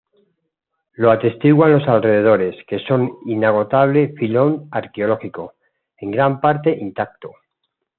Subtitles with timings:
[0.93, 5.53] Lo atestiguan los alrededores, que son un inagotable filón arqueológico,
[5.99, 7.33] en gran parte intacto.